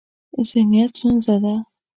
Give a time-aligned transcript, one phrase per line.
[0.49, 1.55] ذهنیت ستونزه ده.